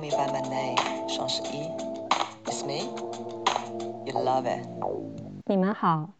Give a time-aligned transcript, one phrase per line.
[0.00, 1.68] me by my name, 双十一。
[2.46, 2.86] It's me.
[4.06, 4.66] You love it.
[5.44, 6.10] 你们好，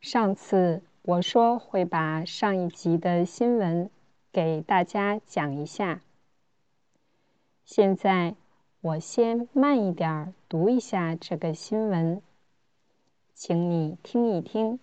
[0.00, 3.90] 上次我说会把上一集的新闻
[4.32, 6.00] 给大家讲一下，
[7.64, 8.34] 现在
[8.80, 12.20] 我先慢一点儿读一下这个新闻，
[13.34, 14.80] 请你听一听。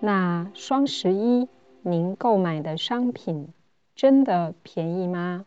[0.00, 1.48] 那双十一
[1.82, 3.48] 您购买的商品
[3.94, 5.46] 真的便宜吗？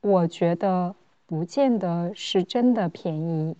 [0.00, 3.56] 我觉得不见得是真的便宜。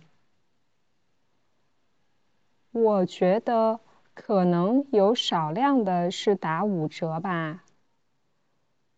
[2.71, 3.79] 我觉得
[4.13, 7.63] 可能有少量的是打五折吧，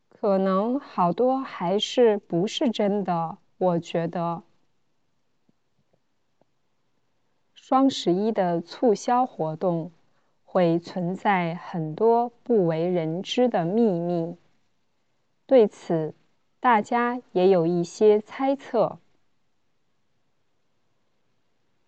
[0.10, 3.38] 可能好多还是不是真的。
[3.58, 4.44] 我觉得。
[7.54, 9.92] 双十一的促销活动
[10.54, 14.38] 会存在很多不为人知的秘密，
[15.48, 16.14] 对此
[16.60, 19.00] 大家也有一些猜测。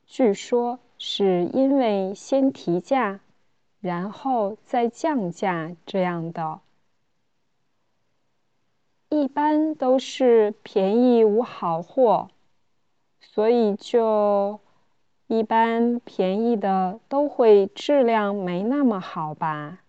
[0.07, 3.19] 据说是因为先提价，
[3.81, 6.61] 然后再降价这样的，
[9.09, 12.29] 一般都是便宜无好货，
[13.21, 14.59] 所以就。
[15.27, 19.79] 一般便宜的都会质量没那么好吧？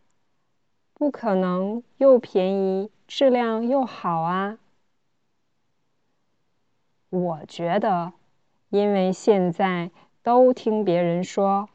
[0.94, 4.56] 不可能又便宜质量又好啊！
[7.10, 8.14] 我觉得，
[8.70, 9.90] 因为现在
[10.22, 11.68] 都听别人说，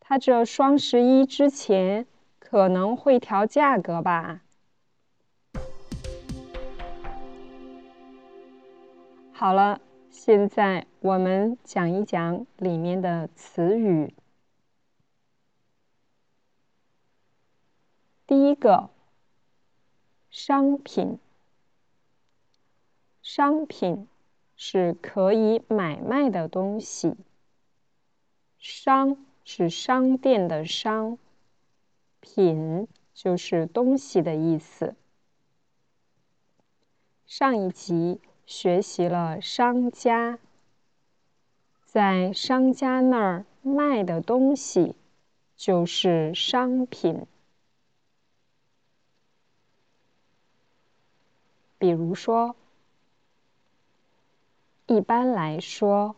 [0.00, 2.06] 他这双十一之前
[2.40, 4.40] 可能会调价格吧。
[9.32, 9.80] 好了。
[10.18, 14.14] 现在我们讲一讲里面的词语。
[18.26, 18.88] 第一个，
[20.30, 21.18] 商品。
[23.22, 24.08] 商品
[24.56, 27.14] 是可以买卖的东西。
[28.58, 31.18] 商是商店的商，
[32.20, 34.96] 品就是东西的意思。
[37.26, 38.18] 上一集。
[38.46, 40.38] 学习了商家，
[41.84, 44.94] 在商家那儿卖的东西
[45.56, 47.26] 就是商品。
[51.76, 52.54] 比如说，
[54.86, 56.14] 一般来说，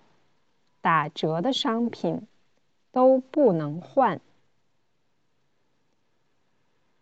[0.83, 2.29] 打折的商品
[2.93, 4.21] 都不能换。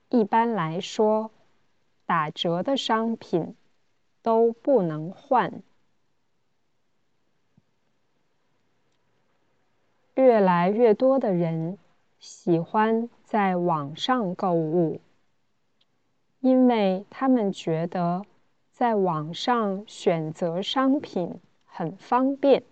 [0.09, 1.33] 一般来说，
[2.07, 3.57] 打折的商品。
[4.27, 5.63] 都不能换。
[10.17, 11.79] 越来越多的人
[12.19, 15.01] 喜欢在网上购物，
[16.41, 18.25] 因为他们觉得
[18.73, 22.65] 在网上选择商品很方便。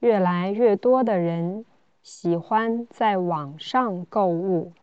[0.00, 1.64] 越来越多的人
[2.02, 4.74] 喜欢在网上购物，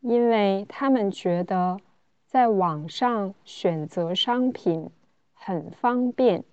[0.00, 1.78] 因为他们觉得。
[2.26, 4.90] 在网上选择商品
[5.32, 6.44] 很方便。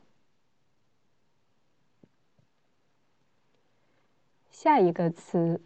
[4.50, 5.60] 下一个词，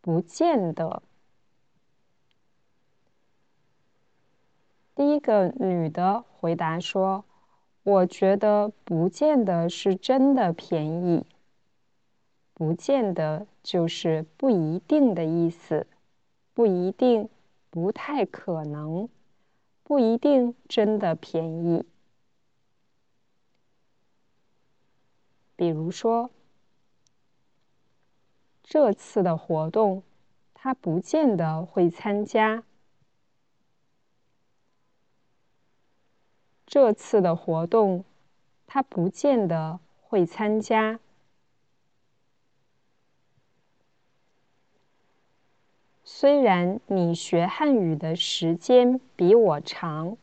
[0.00, 1.02] 不见得。
[4.94, 7.24] 第一个女的回答说
[7.82, 11.26] ：“我觉得不见得是真的便宜。
[12.52, 15.88] 不见得就是不一定的意思，
[16.52, 17.28] 不一定，
[17.74, 19.08] 不太可能。”
[19.82, 21.84] 不一定真的便宜。
[25.56, 26.30] 比如说，
[28.62, 30.02] 这次的活动，
[30.54, 32.62] 他不见得会参加。
[36.64, 38.06] 这次的活动，
[38.66, 40.98] 他不见得会参加。
[46.06, 50.18] 虽然你学汉语的时间比我长，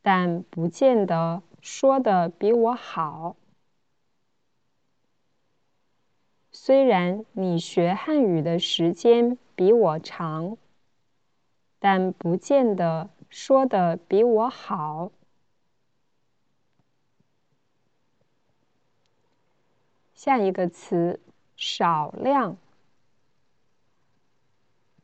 [0.00, 3.36] 但不见得说的比我好。
[6.50, 10.56] 虽然你学汉语的时间比我长，
[11.78, 15.12] 但不见得说的比我好。
[20.14, 21.20] 下一个词，
[21.54, 22.56] 少量。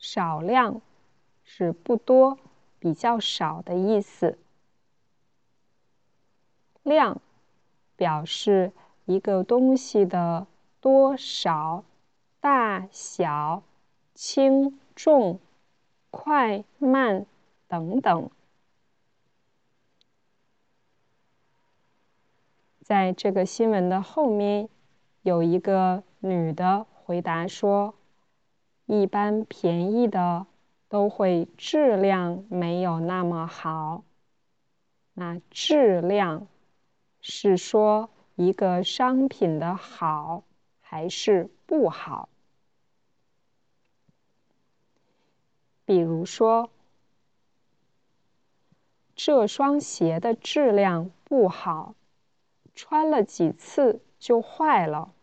[0.03, 0.83] 少量
[1.45, 2.37] 是不多、
[2.81, 4.37] 比较少的意思。
[6.83, 7.21] 量
[7.95, 8.73] 表示
[9.05, 10.49] 一个东西的
[10.81, 11.85] 多少
[12.41, 13.63] 大小、
[14.13, 15.39] 轻重、
[16.11, 17.25] 快慢
[17.69, 18.29] 等等。
[22.81, 24.69] 在这个新闻的后面，
[25.23, 27.95] 有一个女的回答说
[28.95, 30.45] ：“一般便宜的
[30.91, 34.05] 都会质量没有那么好。
[35.15, 36.47] 那质量
[37.23, 40.45] 是说一个商品的好
[40.83, 42.29] 还是不好？
[45.87, 46.69] 比如说，
[49.17, 51.95] 这双鞋的质量不好。”
[52.75, 55.15] 穿了几次就坏了。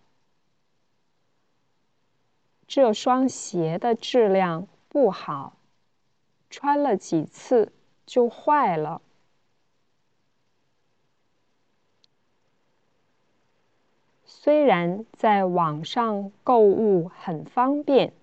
[2.70, 5.58] 这双鞋的质量不好，
[6.52, 7.74] 穿了几次
[8.06, 9.02] 就坏了。
[14.24, 18.14] 虽然在网上购物很方便，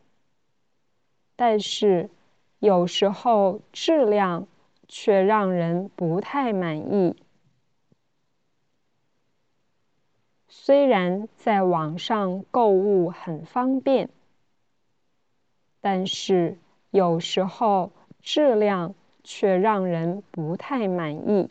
[1.34, 2.08] 但是
[2.60, 4.46] 有时候质量
[4.86, 7.16] 却让人不太满意。
[10.48, 14.08] 虽然在网上购物很方便，
[15.88, 16.58] 但是
[16.90, 21.48] 有时候质量却让人不太满意。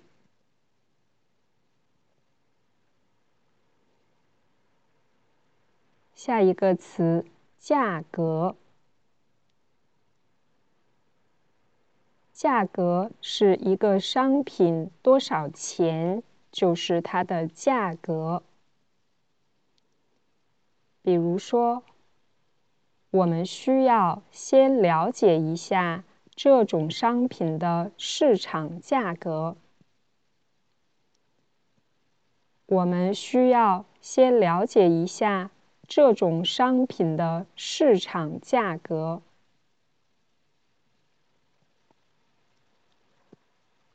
[6.14, 7.24] 下一个词，
[7.58, 8.58] 价格。
[12.34, 16.22] 价格是一个商品多少钱，
[16.52, 18.44] 就是它的价格。
[21.02, 21.86] 比如说，
[23.16, 26.04] 我们需要先了解一下
[26.36, 29.56] 这种商品的市场价格。
[32.66, 35.50] 我们需要先了解一下
[35.88, 39.22] 这种商品的市场价格。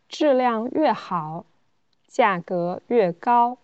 [0.09, 1.45] 质量越好，
[2.07, 3.59] 价格越高。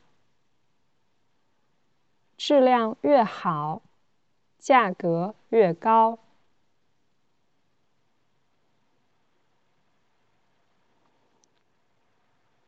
[2.37, 3.81] 质量越好，
[4.67, 6.19] 价格越高。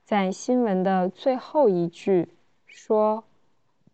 [0.05, 2.29] 在新闻的最后一句
[2.67, 3.25] 说，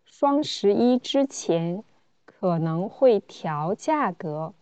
[0.04, 1.82] 双十一之前
[2.26, 4.52] 可能会调价格。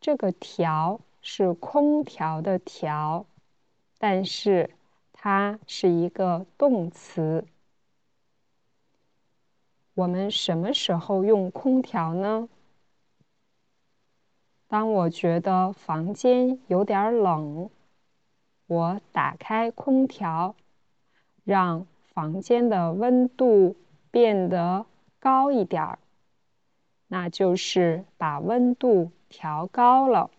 [0.00, 3.26] 这个“调”是空调的“调”，
[4.00, 4.70] 但是
[5.12, 7.44] 它是一个动词。
[9.94, 12.48] 我们什么时候用空调呢？
[14.66, 17.68] 当我觉得房间有点冷，
[18.66, 20.54] 我打开空调，
[21.44, 23.76] 让房间的温度
[24.10, 24.86] 变得
[25.20, 25.98] 高一点儿，
[27.08, 30.30] 那就是把温度调高了。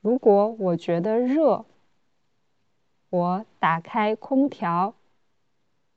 [0.00, 1.66] 如果我觉得热，
[3.10, 4.94] 我打开空调，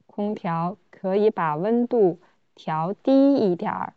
[0.06, 0.75] 空调。
[1.01, 2.19] 可以把温度
[2.53, 3.95] 调低一点儿，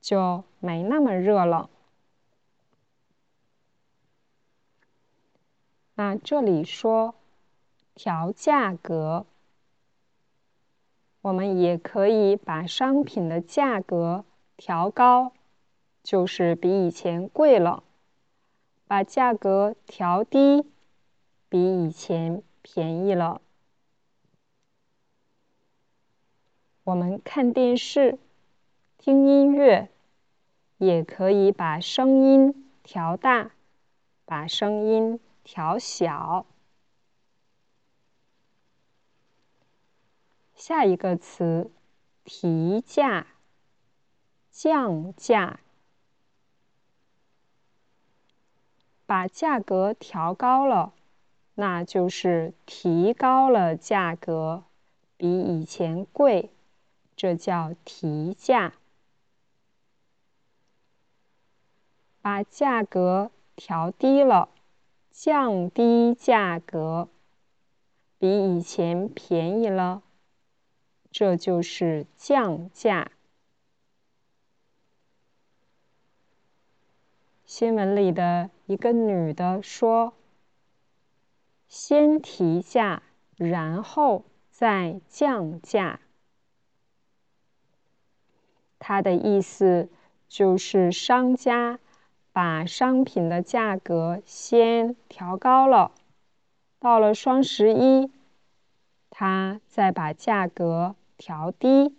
[0.00, 1.68] 就没那么热了。
[5.96, 7.16] 那这里说
[7.96, 9.26] 调价格，
[11.22, 14.24] 我们也可以把商品的价格
[14.56, 15.32] 调高，
[16.04, 17.82] 就是比以前贵了；
[18.86, 20.64] 把价格调低，
[21.48, 23.40] 比以前便宜了。
[26.84, 28.18] 我们看电视、
[28.98, 29.88] 听音乐，
[30.76, 33.52] 也可以把声音调大，
[34.26, 36.44] 把声音调小。
[40.54, 41.70] 下一个词，
[42.22, 43.28] 提价、
[44.50, 45.60] 降价，
[49.06, 50.92] 把价格调高了，
[51.54, 54.64] 那就是提高了价格，
[55.16, 56.50] 比以前贵。
[57.16, 58.74] 这叫提价，
[62.20, 64.48] 把价格调低了，
[65.10, 67.08] 降低价格，
[68.18, 70.02] 比以前便宜了，
[71.12, 73.12] 这就是降价。
[77.44, 80.14] 新闻里的一个女的说
[81.68, 83.04] ：“先提价，
[83.36, 86.00] 然后再降价。”
[88.86, 89.88] 它的意思
[90.28, 91.78] 就是商家
[92.32, 95.92] 把商品的价格先调高了
[96.78, 98.12] 到了双十一
[99.08, 101.96] 他再把价格调低。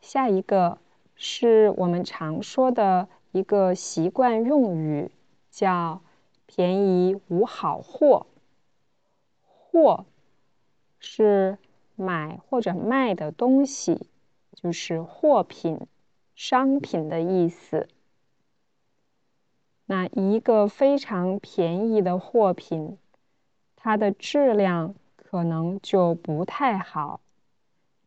[0.00, 0.78] 下一个
[1.16, 5.10] 是我们常说的一个习惯用语
[5.50, 6.00] 叫
[6.46, 8.28] 便宜无好货。
[9.78, 10.06] 货
[10.98, 11.56] 是
[11.94, 14.08] 买或者卖的东西，
[14.56, 15.86] 就是货品、
[16.34, 17.88] 商品的意思。
[19.86, 22.98] 那一个非常便宜的货品，
[23.76, 27.20] 它的质量可能就不太好。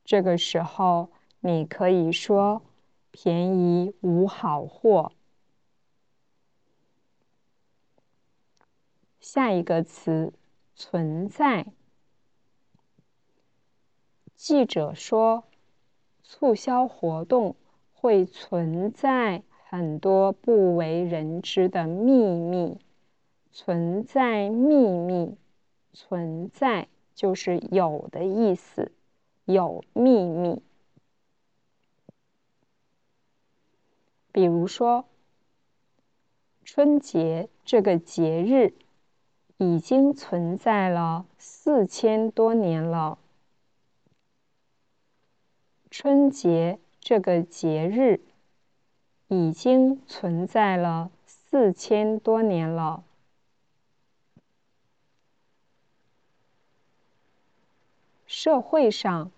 [0.04, 1.08] 这个时候，
[1.40, 2.62] 你可以说
[3.12, 5.13] “便宜无好货”。
[9.22, 10.34] 下一个词
[10.82, 11.68] “存在”。
[14.34, 15.44] 记者说，
[16.24, 17.56] 促销活动
[17.94, 22.80] 会存在很多不为人知的秘密。
[23.52, 25.38] 存在秘密，
[25.94, 28.92] 存在就是有的意思。
[29.46, 30.64] 有秘密，
[34.32, 35.06] 比如说，
[36.64, 38.74] 春节这个节日
[39.62, 43.20] 已经存在了四千多年了。
[45.91, 48.22] 春节这个节日
[49.27, 53.03] 已经存在了四千多年了。
[58.25, 59.32] 社会上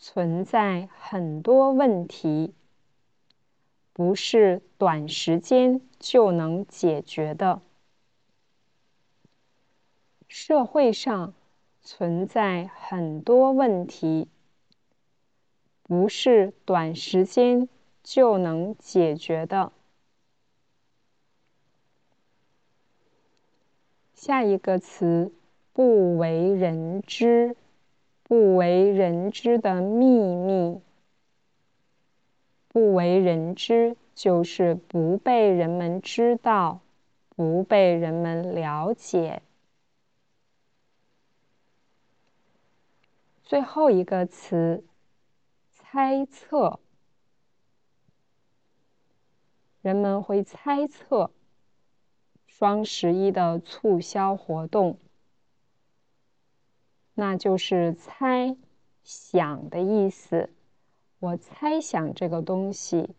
[0.00, 2.52] 存在很多问题，
[3.92, 7.62] 不是短时间就能解决的。
[10.30, 11.34] 社会上
[11.82, 14.28] 存在很多问题，
[15.82, 17.68] 不是短时间
[18.04, 19.72] 就能解决的。
[24.14, 25.32] 下一个词，
[25.72, 27.56] 不为人知。
[28.22, 30.80] 不为人知的秘密，
[32.68, 36.78] 不为人知就是不被人们知道，
[37.34, 39.42] 不被人们了解。
[43.50, 44.84] 最后一个词，
[45.72, 46.78] 猜测，
[49.82, 51.32] 人们会猜测
[52.46, 55.00] 双十一的促销活动。
[57.14, 58.56] 那就是猜
[59.02, 60.50] 想的意思。
[61.18, 63.16] 我猜想这个东西，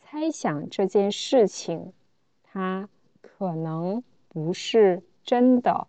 [0.00, 1.92] 猜想这件事情，
[2.42, 2.88] 它
[3.20, 5.88] 可能不是真的，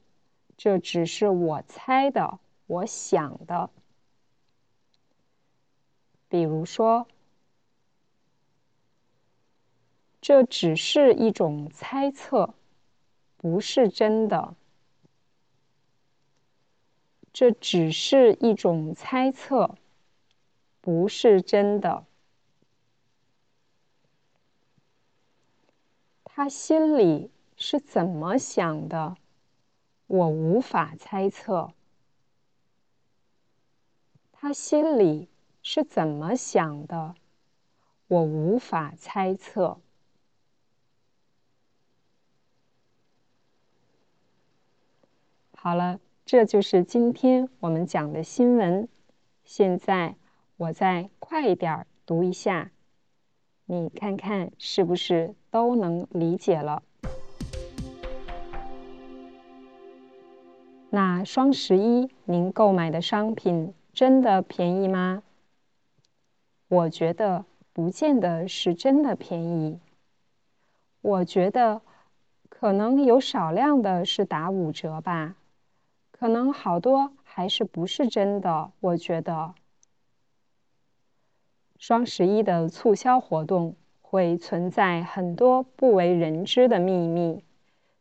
[0.58, 3.70] 这只是我猜的，我想的。
[6.36, 7.08] 比如说，
[10.20, 12.56] 这只是一种猜测，
[13.38, 14.54] 不是真的。
[17.32, 19.78] 这只是一种猜测，
[20.82, 22.06] 不是真的。
[26.26, 29.16] 他心里是怎么想的，
[30.08, 31.72] 我无法猜测。
[34.34, 35.28] 他心里
[35.68, 37.16] 是怎么想的，
[38.08, 39.80] 我无法猜测。
[45.56, 46.00] 好了。
[46.24, 48.88] 这就是今天我们讲的新闻。
[49.44, 50.16] 现在
[50.58, 52.72] 我再快一点读一下，
[53.66, 56.84] 你看看是不是都能理解了？
[60.92, 65.24] 那双十一您购买的商品真的便宜吗？
[66.68, 69.80] 我觉得不见得是真的便宜。
[71.02, 71.82] 我觉得
[72.50, 75.36] 可能有少量的是打五折吧。
[76.12, 78.72] 可能好多还是不是真的？
[78.80, 79.54] 我觉得
[81.78, 87.44] 双十一的促销活动会存在很多不为人知的秘密，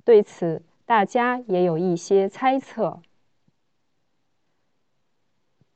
[0.05, 3.03] 对此大家也有一些猜测。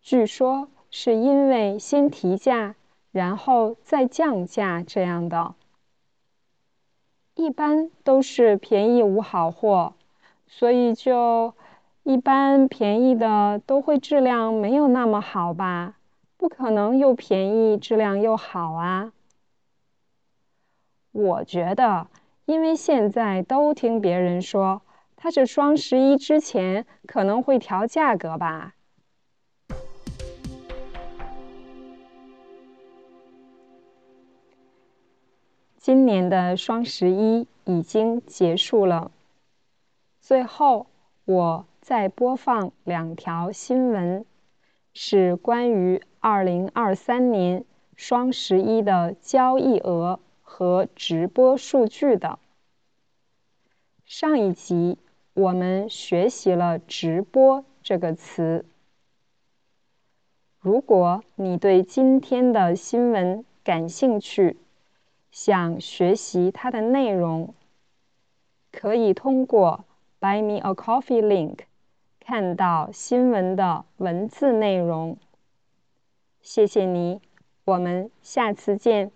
[0.01, 2.75] 据说是因为先提价，
[3.13, 5.55] 然后再降价这样的，
[7.35, 9.95] 一般都是便宜无好货，
[10.47, 11.55] 所以就。
[12.05, 15.97] 一般便宜的都会质量没有那么好吧？
[16.39, 19.13] 不可能又便宜质量又好啊！
[21.13, 22.07] 我觉得，
[22.47, 24.81] 因为现在都听别人说，
[25.17, 28.75] 它是双十一之前可能会调价格吧。
[35.89, 39.11] 今年的双十一已经结束了，
[40.21, 40.87] 最后
[41.25, 41.65] 我。
[41.81, 44.27] 再播放两条新闻，
[44.93, 47.65] 是关于二零二三年
[47.97, 52.39] 双十一的交易额和直播数据的。
[54.05, 54.99] 上一集
[55.33, 58.67] 我们学习了“直播”这个词。
[60.61, 64.59] 如果你对今天的新闻感兴趣，
[65.31, 67.55] 想学习它的内容，
[68.73, 69.85] 可以通过
[70.21, 71.59] Buy Me a Coffee link
[72.19, 75.19] 看到新闻的文字内容。
[76.41, 77.21] 谢谢你，
[77.65, 79.11] 我们下次见。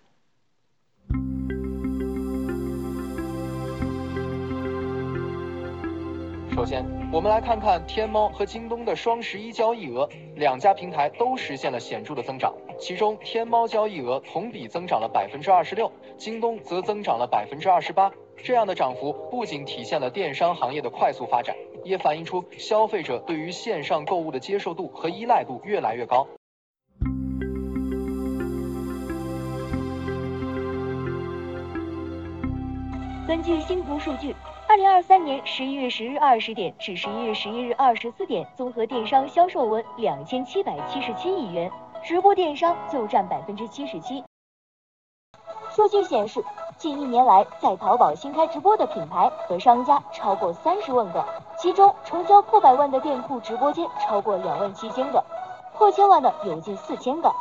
[6.54, 12.52] 首先，我们来看看天猫和京东的双十一交易额，两家平台都实现了显著的增长。
[12.82, 18.10] 其中，天猫交易额同比增长了百分之二十六，京东则增长了百分之二十八。
[18.36, 26.26] 这样的涨幅不仅体现了电商行业的快速发展，也反映出消费者对于线上购物的接受度和依赖度越来越高。
[33.28, 34.34] 根据新图数据。
[34.68, 41.70] 二零二三年十一月十日二十点至十一月十一日二十四点，综合电商销售额两千七百七十七亿元，
[42.04, 44.24] 直播电商就占百分之七十七。
[45.70, 46.44] 数据显示，
[46.76, 51.24] 近一年来在淘宝新开直播的品牌和商家超过三十万个，
[51.56, 55.24] 其中成交破百万的店铺直播间超过两万七千个，
[55.74, 57.32] 破千万的有近四千个。